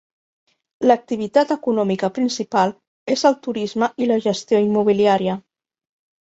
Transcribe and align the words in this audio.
L'activitat 0.91 1.51
econòmica 1.55 2.09
principal 2.15 2.73
és 3.17 3.27
el 3.31 3.37
turisme 3.49 3.91
i 4.05 4.09
la 4.13 4.19
gestió 4.25 4.63
immobiliària. 4.65 5.37